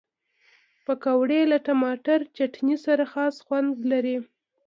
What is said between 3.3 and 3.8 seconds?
خوند